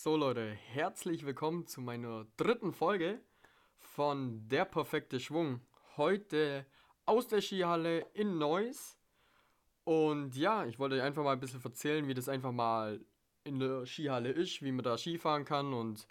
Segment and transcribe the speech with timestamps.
[0.00, 3.20] So Leute, herzlich willkommen zu meiner dritten Folge
[3.78, 5.60] von Der perfekte Schwung.
[5.96, 6.64] Heute
[7.04, 8.96] aus der Skihalle in Neuss.
[9.82, 13.04] Und ja, ich wollte euch einfach mal ein bisschen erzählen, wie das einfach mal
[13.42, 15.74] in der Skihalle ist, wie man da Skifahren kann.
[15.74, 16.06] Und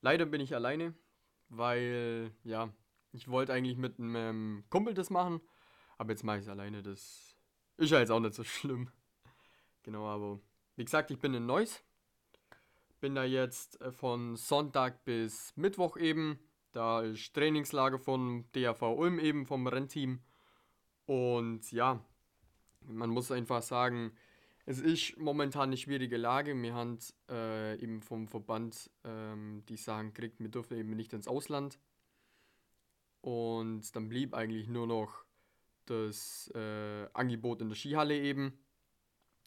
[0.00, 0.94] leider bin ich alleine,
[1.50, 2.72] weil ja,
[3.12, 5.42] ich wollte eigentlich mit einem Kumpel das machen,
[5.98, 6.82] aber jetzt mache ich es alleine.
[6.82, 7.36] Das
[7.76, 8.90] ist ja jetzt auch nicht so schlimm.
[9.82, 10.40] Genau, aber
[10.76, 11.84] wie gesagt, ich bin in Neuss
[13.04, 16.38] bin da jetzt äh, von Sonntag bis Mittwoch eben.
[16.72, 20.20] Da ist Trainingslager von DAV Ulm eben, vom Rennteam.
[21.04, 22.02] Und ja,
[22.80, 24.14] man muss einfach sagen,
[24.64, 26.54] es ist momentan eine schwierige Lage.
[26.54, 26.98] Wir haben
[27.28, 31.78] äh, eben vom Verband ähm, die Sagen gekriegt, wir dürfen eben nicht ins Ausland.
[33.20, 35.26] Und dann blieb eigentlich nur noch
[35.84, 38.63] das äh, Angebot in der Skihalle eben.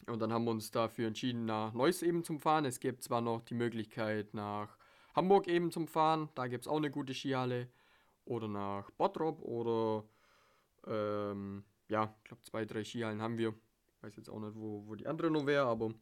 [0.08, 2.64] Und dann haben wir uns dafür entschieden, nach Neuss eben zum Fahren.
[2.64, 4.78] Es gibt zwar noch die Möglichkeit, nach
[5.14, 6.28] Hamburg eben zum Fahren.
[6.34, 7.68] Da gibt es auch eine gute Skihalle.
[8.24, 10.04] Oder nach Bottrop oder
[10.86, 13.54] ähm, ja, ich glaube zwei, drei Skihallen haben wir.
[14.02, 15.92] Weiß jetzt auch nicht, wo, wo die andere noch wäre, aber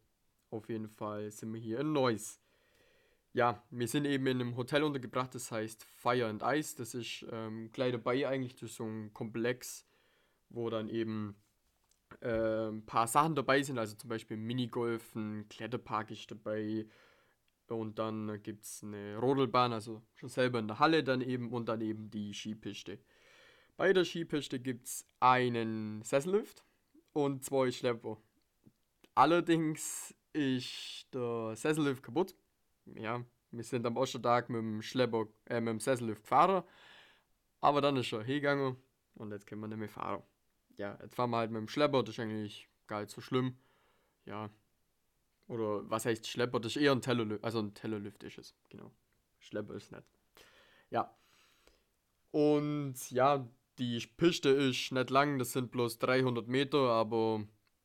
[0.50, 2.40] auf jeden Fall sind wir hier in Neuss.
[3.32, 6.74] Ja, wir sind eben in einem Hotel untergebracht, das heißt Fire and Ice.
[6.76, 9.86] Das ist ähm, gleich dabei eigentlich, das ist so ein Komplex,
[10.48, 11.36] wo dann eben
[12.20, 16.86] äh, ein paar Sachen dabei sind, also zum Beispiel Minigolf, ein Kletterpark ist dabei
[17.68, 21.68] und dann gibt es eine Rodelbahn, also schon selber in der Halle dann eben und
[21.68, 22.98] dann eben die Skipiste.
[23.76, 26.64] Bei der Skipiste gibt es einen Sessellift
[27.12, 28.18] und zwei Schlepper.
[29.14, 32.34] Allerdings ist der Sessellift kaputt.
[32.94, 36.62] Ja, wir sind am Ostertag mit dem Schlepper, äh, mit dem Sessellift gefahren.
[37.60, 38.76] Aber dann ist er hingegangen
[39.14, 40.22] und jetzt können wir nicht mehr fahren
[40.76, 43.56] ja, jetzt fahren wir halt mit dem Schlepper, das ist eigentlich gar nicht so schlimm.
[44.24, 44.50] Ja.
[45.48, 46.60] Oder was heißt Schlepper?
[46.60, 48.90] Das ist eher ein Tellerlift, also ein Tellerlift ist es, genau.
[49.38, 50.04] Schlepper ist nett.
[50.90, 51.14] Ja.
[52.30, 57.44] Und ja, die Piste ist nicht lang, das sind bloß 300 Meter, aber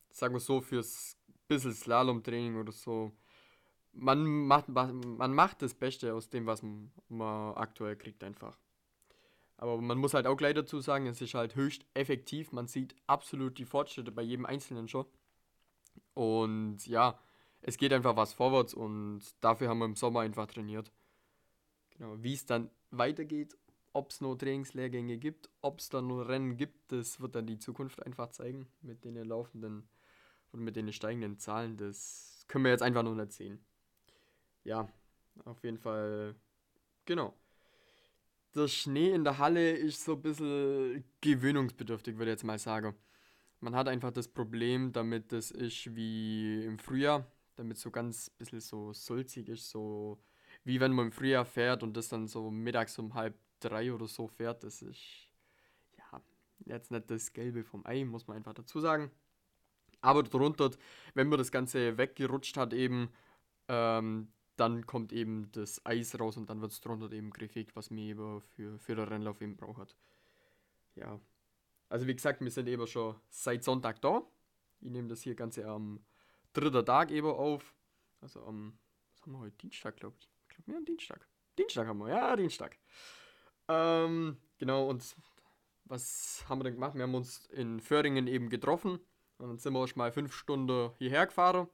[0.09, 3.12] sagen wir so, fürs bisschen Slalom-Training oder so,
[3.94, 6.63] man macht, man macht das Beste aus dem, was
[7.09, 8.57] man aktuell kriegt, einfach.
[9.62, 12.52] Aber man muss halt auch gleich dazu sagen, es ist halt höchst effektiv.
[12.52, 15.06] Man sieht absolut die Fortschritte bei jedem Einzelnen schon.
[16.16, 17.20] Und ja,
[17.62, 20.92] es geht einfach was vorwärts und dafür haben wir im Sommer einfach trainiert.
[21.92, 23.56] Genau, wie es dann weitergeht,
[23.94, 27.60] ob es noch Trainingslehrgänge gibt, ob es dann noch Rennen gibt, das wird dann die
[27.60, 29.88] Zukunft einfach zeigen mit den laufenden
[30.52, 31.78] und mit den steigenden Zahlen.
[31.78, 33.64] Das können wir jetzt einfach noch nicht sehen.
[34.64, 34.90] Ja,
[35.46, 36.34] auf jeden Fall,
[37.06, 37.36] genau
[38.56, 42.95] der Schnee in der Halle ist so ein bisschen gewöhnungsbedürftig, würde ich jetzt mal sagen.
[43.59, 47.25] Man hat einfach das Problem, damit das ist wie im Frühjahr,
[47.56, 50.19] damit so ganz ein bisschen so sulzig ist, so
[50.63, 54.07] wie wenn man im Frühjahr fährt und das dann so mittags um halb drei oder
[54.07, 54.63] so fährt.
[54.63, 55.29] Das ist
[55.97, 56.22] ja
[56.66, 59.12] jetzt nicht das Gelbe vom Ei, muss man einfach dazu sagen.
[60.01, 60.72] Aber darunter,
[61.13, 63.09] wenn man das Ganze weggerutscht hat, eben,
[63.68, 67.89] ähm, dann kommt eben das Eis raus und dann wird es drunter eben griffig, was
[67.89, 69.95] mir eben für, für den Rennlauf eben braucht.
[70.95, 71.19] Ja.
[71.89, 74.22] Also wie gesagt, wir sind eben schon seit Sonntag da.
[74.79, 76.03] Ich nehme das hier Ganze am
[76.53, 77.73] dritten Tag eben auf.
[78.22, 78.78] Also am,
[79.12, 79.57] was haben wir heute?
[79.57, 80.29] Dienstag, glaube ich.
[80.44, 81.28] Ich glaube, wir haben Dienstag.
[81.57, 82.78] Dienstag haben wir, ja, Dienstag.
[83.68, 85.16] Ähm, genau, und
[85.85, 86.95] was haben wir denn gemacht?
[86.95, 89.00] Wir haben uns in Föhringen eben getroffen.
[89.38, 91.68] Und dann sind wir schon mal fünf Stunden hierher gefahren.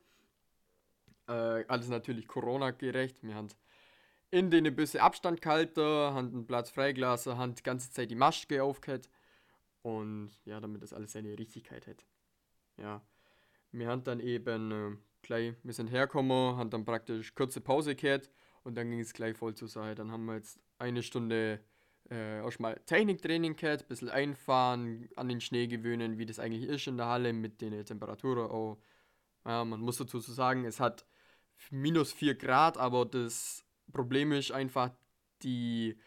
[1.27, 3.23] Äh, alles natürlich Corona-gerecht.
[3.23, 3.49] Wir haben
[4.29, 8.63] in den Büsse Abstand gehalten, haben einen Platz freigelassen, haben die ganze Zeit die Maske
[8.63, 9.09] aufgehört.
[9.81, 12.05] Und ja, damit das alles seine Richtigkeit hat.
[12.77, 13.01] Ja.
[13.71, 18.31] Wir haben dann eben äh, gleich, wir sind hergekommen, haben dann praktisch kurze Pause gehabt
[18.63, 19.95] und dann ging es gleich voll zur Sache.
[19.95, 21.61] Dann haben wir jetzt eine Stunde
[22.09, 26.87] äh, erstmal Techniktraining gehabt, ein bisschen einfahren, an den Schnee gewöhnen, wie das eigentlich ist
[26.87, 28.77] in der Halle mit den Temperaturen auch.
[29.45, 31.05] Ja, man muss dazu sagen, es hat
[31.71, 34.91] minus 4 Grad, aber das Problem ist einfach,
[35.43, 35.97] die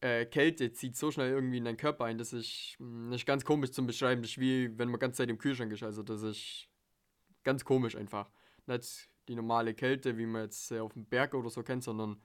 [0.00, 2.18] äh, Kälte zieht so schnell irgendwie in deinen Körper ein.
[2.18, 4.22] Das ist, hm, das ist ganz komisch zum Beschreiben.
[4.22, 5.82] Das ist wie wenn man ganze Zeit im Kühlschrank ist.
[5.82, 6.68] Also das ist
[7.44, 8.30] ganz komisch einfach.
[8.66, 12.20] Nicht die normale Kälte, wie man jetzt äh, auf dem Berg oder so kennt, sondern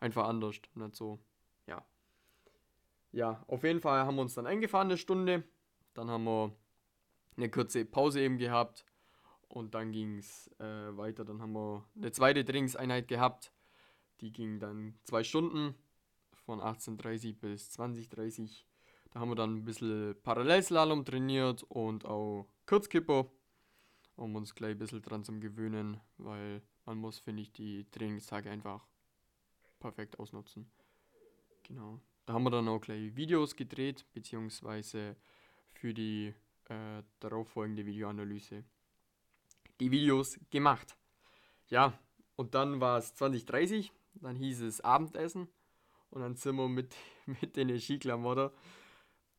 [0.00, 0.56] einfach anders.
[0.74, 1.18] Nicht so,
[1.66, 1.84] ja.
[3.12, 5.44] Ja, auf jeden Fall haben wir uns dann eingefahren eine Stunde.
[5.94, 6.54] Dann haben wir
[7.36, 8.84] eine kurze Pause eben gehabt.
[9.48, 11.24] Und dann ging es äh, weiter.
[11.24, 13.52] Dann haben wir eine zweite Trainingseinheit gehabt.
[14.20, 15.74] Die ging dann zwei Stunden
[16.44, 18.64] von 18.30 bis 20.30.
[19.10, 23.30] Da haben wir dann ein bisschen Parallelslalom trainiert und auch Kurzkipper,
[24.16, 28.50] um uns gleich ein bisschen dran zu gewöhnen, weil man muss, finde ich, die Trainingstage
[28.50, 28.86] einfach
[29.78, 30.70] perfekt ausnutzen.
[31.62, 32.00] Genau.
[32.26, 35.16] Da haben wir dann auch gleich Videos gedreht, beziehungsweise
[35.72, 36.34] für die
[36.68, 38.64] äh, darauffolgende Videoanalyse
[39.80, 40.96] die Videos gemacht.
[41.68, 41.98] Ja,
[42.36, 45.48] und dann war es 2030, dann hieß es Abendessen
[46.10, 46.94] und dann sind wir mit,
[47.26, 48.50] mit den Skiklamotten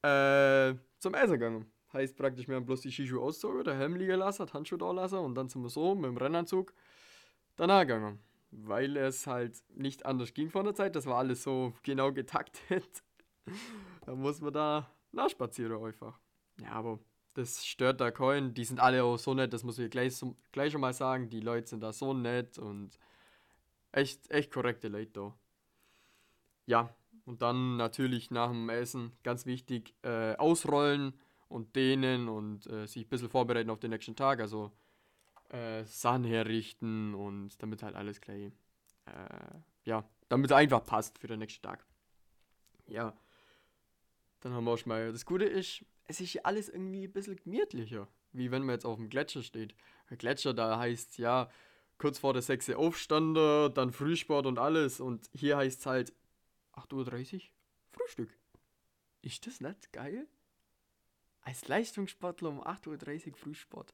[0.02, 1.72] äh, zum Essen gegangen.
[1.92, 4.92] Heißt praktisch, wir haben bloß die Skischuhe ausgezogen, der Helm liegen lassen, die Handschuhe da
[4.92, 6.74] lassen und dann sind wir so mit dem Rennanzug
[7.56, 8.20] danach gegangen.
[8.52, 13.04] Weil es halt nicht anders ging von der Zeit, das war alles so genau getaktet.
[14.06, 16.20] da muss man da nachspazieren einfach.
[16.62, 17.00] Ja, aber
[17.34, 18.54] das stört da keinen.
[18.54, 20.20] Die sind alle auch so nett, das muss ich gleich,
[20.52, 21.30] gleich schon mal sagen.
[21.30, 22.98] Die Leute sind da so nett und
[23.92, 25.38] echt, echt korrekte Leute da.
[26.66, 26.96] Ja,
[27.26, 31.14] und dann natürlich nach dem Essen, ganz wichtig, äh, ausrollen
[31.48, 34.40] und dehnen und äh, sich ein bisschen vorbereiten auf den nächsten Tag.
[34.40, 34.72] Also
[35.50, 38.52] äh, Sachen herrichten und damit halt alles gleich,
[39.06, 41.86] äh, ja, damit es einfach passt für den nächsten Tag.
[42.88, 43.16] Ja,
[44.42, 47.36] dann haben wir auch schon mal, das Gute ist, es ist alles irgendwie ein bisschen
[47.36, 49.76] gemütlicher, wie wenn man jetzt auf dem Gletscher steht.
[50.18, 51.52] Gletscher, da heißt ja,
[52.00, 55.00] kurz vor der 6 Aufstande, dann Frühsport und alles.
[55.00, 56.14] Und hier heißt es halt
[56.74, 57.42] 8.30 Uhr
[57.92, 58.36] Frühstück.
[59.22, 60.28] Ist das nicht geil?
[61.42, 63.94] Als Leistungssportler um 8.30 Uhr Frühsport.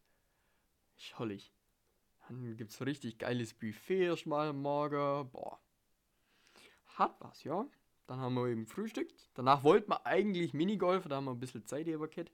[0.96, 1.52] Schollig.
[2.30, 5.30] Dann gibt es richtig geiles Buffet erstmal am Morgen.
[5.32, 5.60] Boah.
[6.96, 7.68] Hat was, ja.
[8.08, 9.30] Dann haben wir eben frühstückt.
[9.34, 12.32] Danach wollten wir eigentlich Minigolf, da haben wir ein bisschen Zeit überkehrt.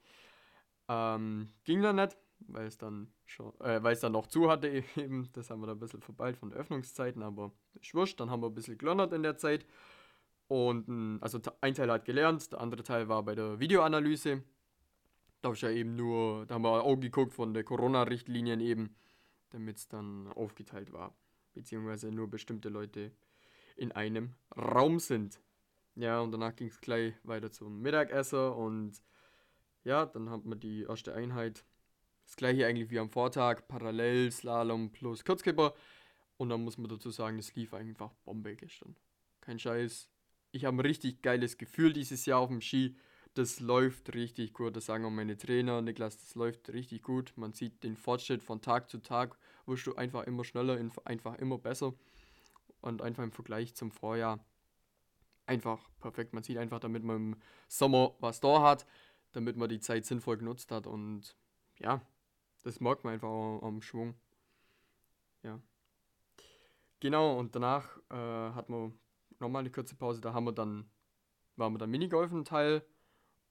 [0.90, 4.68] Ähm, ging dann nicht, weil es dann schon, äh, weil es dann noch zu hatte
[4.96, 5.30] eben.
[5.34, 8.20] Das haben wir dann ein bisschen verballt von Öffnungszeiten, aber ist wurscht.
[8.20, 9.66] Dann haben wir ein bisschen gelonnert in der Zeit.
[10.48, 14.44] Und also ein Teil hat gelernt, der andere Teil war bei der Videoanalyse.
[15.42, 18.94] Da ich ja eben nur, da haben wir auch geguckt von der Corona-Richtlinien eben,
[19.52, 21.16] damit es dann aufgeteilt war.
[21.54, 23.14] Beziehungsweise nur bestimmte Leute
[23.78, 25.40] in einem Raum sind.
[25.96, 29.02] Ja, und danach ging es gleich weiter zum Mittagessen und
[29.84, 31.66] ja, dann hat man die erste Einheit.
[32.26, 35.74] Das gleiche eigentlich wie am Vortag, Parallel, Slalom plus Kurzkipper.
[36.38, 38.96] Und dann muss man dazu sagen, es lief einfach Bombe gestern.
[39.42, 40.10] Kein Scheiß,
[40.52, 42.96] ich habe ein richtig geiles Gefühl dieses Jahr auf dem Ski.
[43.34, 44.76] Das läuft richtig gut.
[44.76, 45.82] Das sagen auch meine Trainer.
[45.82, 47.34] Niklas, das läuft richtig gut.
[47.36, 49.38] Man sieht den Fortschritt von Tag zu Tag.
[49.66, 51.94] Wirst du einfach immer schneller, einfach immer besser.
[52.82, 54.44] Und einfach im Vergleich zum Vorjahr
[55.46, 56.34] einfach perfekt.
[56.34, 57.36] Man sieht einfach, damit man im
[57.68, 58.86] Sommer was da hat,
[59.32, 60.88] damit man die Zeit sinnvoll genutzt hat.
[60.88, 61.36] Und
[61.80, 62.02] ja,
[62.64, 64.16] das merkt man einfach am Schwung.
[65.44, 65.60] Ja.
[67.00, 68.94] Genau, und danach äh, hat man
[69.40, 70.22] nochmal eine kurze Pause.
[70.22, 70.90] Da haben wir dann,
[71.56, 72.84] waren wir dann Minigolfen Teil.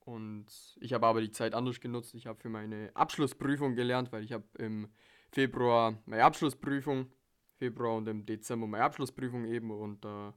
[0.04, 0.46] Und
[0.81, 2.14] ich habe aber die Zeit anders genutzt.
[2.14, 4.88] Ich habe für meine Abschlussprüfung gelernt, weil ich habe im
[5.31, 7.12] Februar meine Abschlussprüfung,
[7.56, 9.70] Februar und im Dezember meine Abschlussprüfung eben.
[9.70, 10.34] Und da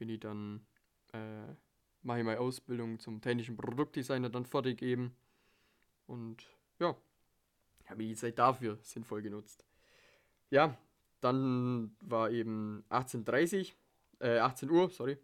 [0.00, 0.66] bin ich dann,
[1.12, 1.54] äh,
[2.02, 5.14] mache ich meine Ausbildung zum technischen Produktdesigner dann fertig eben.
[6.06, 6.44] Und
[6.78, 6.96] ja,
[7.86, 9.64] habe ich die Zeit dafür sinnvoll genutzt.
[10.48, 10.76] Ja,
[11.20, 13.74] dann war eben 18.30
[14.20, 15.18] äh, 18 Uhr, sorry.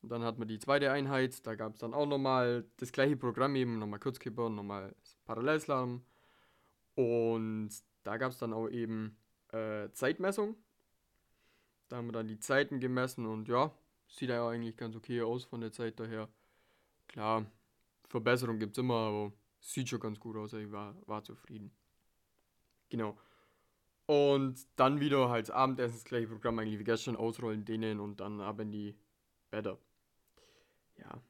[0.00, 3.16] Und dann hat man die zweite Einheit, da gab es dann auch nochmal das gleiche
[3.16, 4.94] Programm eben, nochmal Kurzkipper, nochmal
[5.24, 6.02] Parallelslalom.
[6.94, 7.70] Und
[8.04, 9.18] da gab es dann auch eben
[9.48, 10.56] äh, Zeitmessung.
[11.88, 13.74] Da haben wir dann die Zeiten gemessen und ja,
[14.10, 16.28] sieht ja eigentlich ganz okay aus von der Zeit daher.
[17.08, 17.46] Klar,
[18.08, 20.52] Verbesserung gibt es immer, aber sieht schon ganz gut aus.
[20.52, 21.70] Ich war, war zufrieden.
[22.88, 23.16] Genau.
[24.06, 28.40] Und dann wieder halt Abendessen, das gleiche Programm eigentlich wie gestern, ausrollen, dehnen und dann
[28.40, 28.96] ab in die
[29.50, 29.78] Bäder.
[30.98, 31.22] Ja.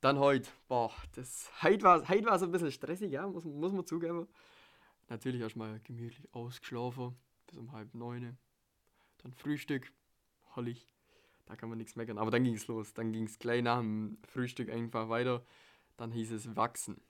[0.00, 4.26] Dann heute, boah, das, heute war, so ein bisschen stressig, ja, muss, muss man zugeben.
[5.10, 7.14] Natürlich erstmal gemütlich ausgeschlafen,
[7.46, 8.38] bis um halb neun.
[9.18, 9.92] Dann Frühstück,
[10.56, 10.88] hollig,
[11.46, 12.18] da kann man nichts meckern.
[12.18, 15.44] Aber dann ging es los, dann ging es gleich nach dem Frühstück einfach weiter.
[15.96, 17.00] Dann hieß es wachsen.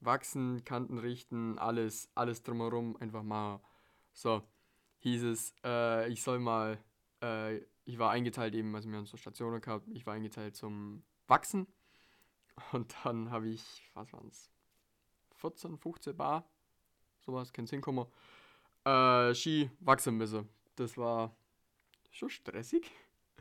[0.00, 3.60] Wachsen, Kanten richten, alles, alles drumherum, einfach mal
[4.12, 4.42] so,
[4.98, 6.78] hieß es, äh, ich soll mal,
[7.22, 11.02] äh, ich war eingeteilt eben, also wir haben so Stationen gehabt, ich war eingeteilt zum
[11.26, 11.66] Wachsen.
[12.72, 14.50] Und dann habe ich, was waren es,
[15.36, 16.48] 14, 15 Bar,
[17.20, 18.06] sowas, kein Sinn kommen,
[18.84, 20.48] äh, Ski wachsen müssen.
[20.76, 21.34] Das war
[22.10, 22.90] schon stressig,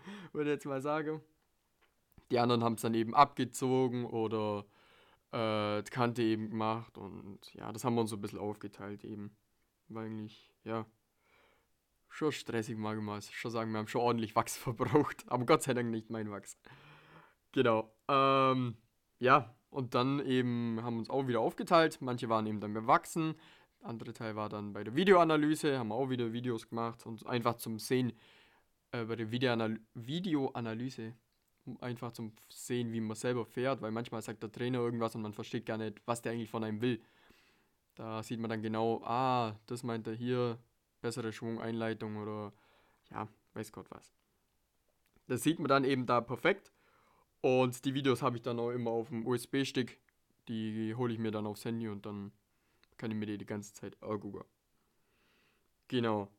[0.33, 1.21] würde ich jetzt mal sagen.
[2.31, 4.65] Die anderen haben es dann eben abgezogen oder
[5.31, 9.03] äh, die Kante eben gemacht und ja, das haben wir uns so ein bisschen aufgeteilt
[9.03, 9.35] eben.
[9.89, 10.85] War eigentlich ja,
[12.13, 13.29] schon stressig mal gemacht.
[13.31, 15.23] Schon sagen, wir haben schon ordentlich Wachs verbraucht.
[15.27, 16.57] Aber Gott sei Dank nicht mein Wachs.
[17.51, 17.93] Genau.
[18.07, 18.77] Ähm,
[19.19, 21.99] ja, und dann eben haben wir uns auch wieder aufgeteilt.
[22.01, 23.35] Manche waren eben dann gewachsen.
[23.79, 27.55] Der andere Teil war dann bei der Videoanalyse, haben auch wieder Videos gemacht und einfach
[27.55, 28.13] zum Sehen,
[28.93, 31.13] äh, bei der Videoanal Videoanalyse,
[31.65, 35.21] um einfach zum Sehen, wie man selber fährt, weil manchmal sagt der Trainer irgendwas und
[35.21, 37.01] man versteht gar nicht, was der eigentlich von einem will.
[37.95, 40.57] Da sieht man dann genau, ah, das meint er hier,
[41.01, 42.53] bessere Schwungeinleitung oder
[43.11, 44.13] ja, weiß Gott was.
[45.27, 46.71] Das sieht man dann eben da perfekt.
[47.41, 49.99] Und die Videos habe ich dann auch immer auf dem USB-Stick.
[50.47, 52.31] Die hole ich mir dann aufs Handy und dann
[52.97, 54.45] kann ich mir die die ganze Zeit angucken.
[55.87, 56.29] Genau.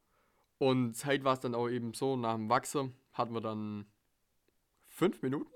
[0.58, 3.86] Und Zeit war es dann auch eben so, nach dem Wachsen hatten wir dann
[4.88, 5.50] fünf Minuten,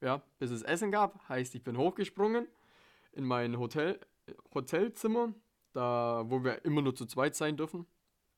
[0.00, 1.28] ja, bis es Essen gab.
[1.28, 2.46] Heißt, ich bin hochgesprungen
[3.12, 4.00] in mein Hotel,
[4.54, 5.34] Hotelzimmer,
[5.72, 7.86] da wo wir immer nur zu zweit sein dürfen,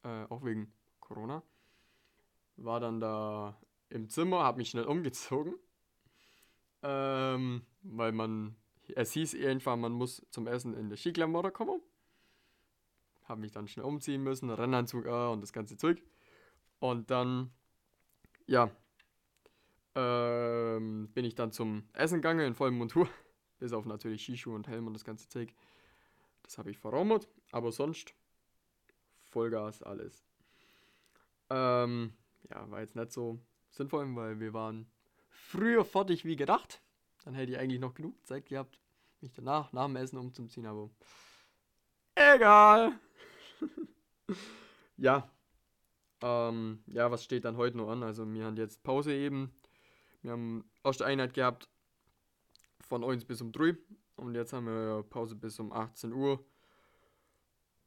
[0.03, 1.43] äh, auch wegen Corona.
[2.57, 3.59] War dann da
[3.89, 5.55] im Zimmer, habe mich schnell umgezogen,
[6.83, 8.57] ähm, weil man
[8.97, 11.81] es hieß irgendwann, man muss zum Essen in der Skiklamotte kommen.
[13.31, 16.03] Habe mich dann schnell umziehen müssen, Rennanzug äh, und das ganze Zeug.
[16.81, 17.53] Und dann,
[18.49, 18.73] ja,
[19.95, 23.09] ähm, bin ich dann zum Essen gegangen in vollem Montur.
[23.61, 25.55] Bis auf natürlich Skischuhe und Helm und das ganze Zeug.
[26.43, 28.15] Das habe ich verraumert, aber sonst
[29.23, 30.25] Vollgas alles.
[31.51, 32.13] Ähm,
[32.51, 33.39] ja, war jetzt nicht so
[33.71, 34.91] sinnvoll, weil wir waren
[35.29, 36.83] früher fertig wie gedacht.
[37.25, 38.81] Dann hätte ich eigentlich noch genug Zeit gehabt,
[39.21, 40.91] mich danach, nach dem Essen umzuziehen, aber
[42.17, 42.99] egal.
[44.97, 45.31] ja.
[46.23, 48.02] Ähm, ja, was steht dann heute noch an?
[48.02, 49.52] Also wir haben jetzt Pause eben.
[50.23, 51.69] Wir haben erste Einheit gehabt
[52.81, 53.76] von 1 bis um 3
[54.17, 56.45] und jetzt haben wir Pause bis um 18 Uhr.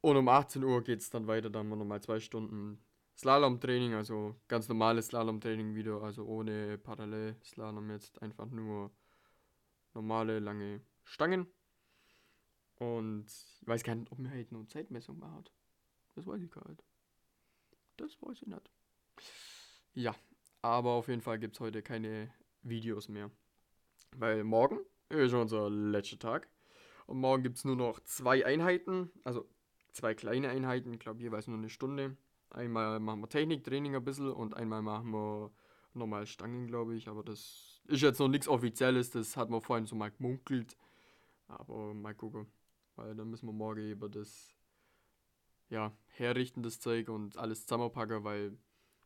[0.01, 2.83] Und um 18 Uhr geht es dann weiter, dann haben wir nochmal zwei Stunden
[3.15, 8.91] Slalom-Training, also ganz normales Slalom-Training wieder, also ohne Parallel-Slalom jetzt einfach nur
[9.93, 11.47] normale lange Stangen.
[12.75, 15.53] Und ich weiß gar nicht, ob mir halt eine Zeitmessung macht.
[16.15, 16.83] Das weiß ich gar nicht.
[17.97, 18.69] Das weiß ich nicht.
[19.93, 20.15] Ja,
[20.61, 23.29] aber auf jeden Fall gibt es heute keine Videos mehr.
[24.15, 24.79] Weil morgen
[25.09, 26.49] ist unser letzter Tag.
[27.05, 29.49] Und morgen gibt es nur noch zwei Einheiten, also
[29.91, 32.17] zwei kleine Einheiten, ich glaube jeweils nur eine Stunde.
[32.49, 35.51] Einmal machen wir Techniktraining ein bisschen und einmal machen wir
[35.93, 37.07] normal Stangen, glaube ich.
[37.07, 40.77] Aber das ist jetzt noch nichts Offizielles, das hat man vorhin so mal gemunkelt.
[41.47, 42.47] Aber mal gucken.
[42.95, 44.52] Weil dann müssen wir morgen über das
[45.73, 48.57] ja, herrichten, das Zeug und alles zusammenpacken, weil.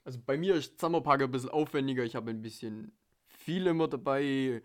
[0.03, 2.03] Also bei mir ist zusammenpacken ein bisschen aufwendiger.
[2.03, 2.91] Ich habe ein bisschen
[3.27, 4.61] viel immer dabei.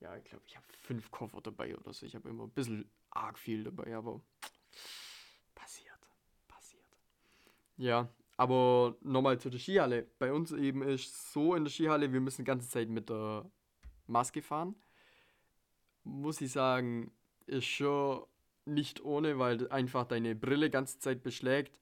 [0.00, 2.04] Ja, ich glaube, ich habe fünf Koffer dabei oder so.
[2.04, 4.20] Ich habe immer ein bisschen arg viel dabei, aber
[7.78, 10.06] Ja, aber nochmal zu der Skihalle.
[10.18, 13.50] Bei uns eben ist so in der Skihalle, wir müssen die ganze Zeit mit der
[14.06, 14.74] Maske fahren.
[16.02, 17.12] Muss ich sagen,
[17.46, 18.24] ist schon
[18.66, 21.78] nicht ohne, weil einfach deine Brille ganze Zeit beschlägt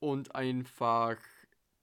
[0.00, 1.16] und einfach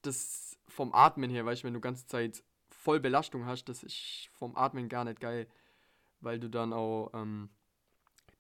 [0.01, 4.29] das vom Atmen her, weißt du, wenn du ganze Zeit voll Belastung hast, das ist
[4.33, 5.47] vom Atmen gar nicht geil,
[6.21, 7.49] weil du dann auch ähm,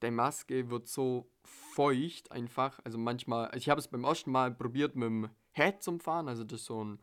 [0.01, 2.79] der Maske wird so feucht einfach.
[2.83, 6.43] Also manchmal, ich habe es beim ersten Mal probiert mit dem Head zum Fahren, also
[6.43, 6.99] das ist so ein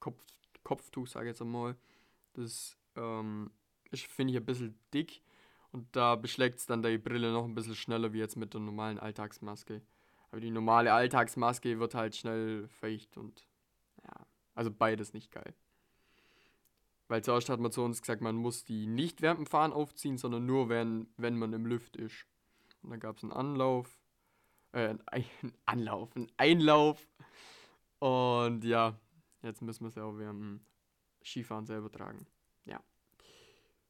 [0.00, 0.24] Kopf,
[0.64, 1.76] Kopftuch, sage ich jetzt einmal.
[2.34, 3.50] Das ähm,
[3.92, 5.22] finde ich ein bisschen dick
[5.72, 8.60] und da beschlägt es dann die Brille noch ein bisschen schneller wie jetzt mit der
[8.60, 9.82] normalen Alltagsmaske.
[10.30, 13.46] Aber die normale Alltagsmaske wird halt schnell feucht und
[14.02, 15.54] ja, also beides nicht geil.
[17.08, 20.18] Weil zuerst hat man zu uns gesagt, man muss die nicht während dem Fahren aufziehen,
[20.18, 22.26] sondern nur, wenn, wenn man im Lüft ist.
[22.82, 23.98] Und dann gab es einen Anlauf,
[24.72, 25.24] äh, ein
[25.64, 27.08] Anlauf, einen Einlauf.
[27.98, 28.98] Und ja,
[29.42, 30.60] jetzt müssen wir es ja auch während dem
[31.24, 32.26] Skifahren selber tragen.
[32.66, 32.80] Ja.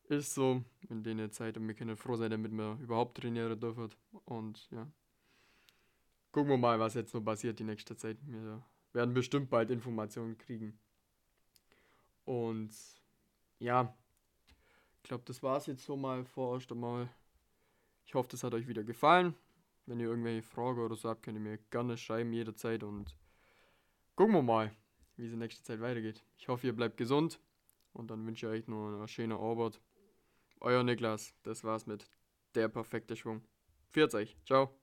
[0.09, 3.91] Ist so in der Zeit und wir können froh sein, damit wir überhaupt trainieren dürfen.
[4.25, 4.91] Und ja.
[6.33, 8.17] Gucken wir mal, was jetzt noch passiert die nächste Zeit.
[8.27, 8.63] Wir
[8.95, 10.79] werden bestimmt bald Informationen kriegen.
[12.25, 12.75] Und
[13.59, 13.95] ja,
[14.97, 17.09] ich glaube, das war es jetzt so mal vorerst einmal.
[18.07, 19.35] Ich hoffe, das hat euch wieder gefallen.
[19.85, 23.15] Wenn ihr irgendwelche Fragen oder so habt, könnt ihr mir gerne schreiben jederzeit und
[24.17, 24.71] gucken wir mal,
[25.17, 26.25] wie es in nächster Zeit weitergeht.
[26.39, 27.41] Ich hoffe, ihr bleibt gesund
[27.93, 29.81] und dann wünsche ich euch noch eine schöne Arbeit.
[30.61, 32.11] Euer Niklas, das war's mit
[32.55, 33.43] der perfekte Schwung.
[33.93, 34.79] Pfiat euch, ciao.